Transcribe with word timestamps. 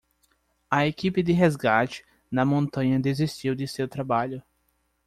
A 0.71 0.87
equipe 0.87 1.21
de 1.21 1.31
resgate 1.31 2.03
na 2.31 2.43
montanha 2.43 2.99
desistiu 2.99 3.53
de 3.53 3.67
seu 3.67 3.87
trabalho. 3.87 4.41